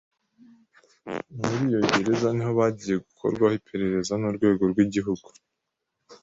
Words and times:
Muri 1.37 1.55
iyo 1.67 1.79
gereza 1.89 2.27
niho 2.33 2.51
bagiye 2.59 2.95
gukorwaho 3.05 3.53
iperereza 3.59 4.13
n’Urwego 4.17 4.63
rw’Igihugu 4.71 5.27